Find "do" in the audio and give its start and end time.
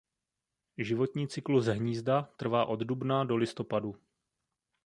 3.23-3.35